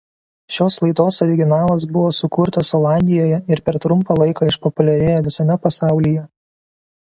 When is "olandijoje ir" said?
2.79-3.63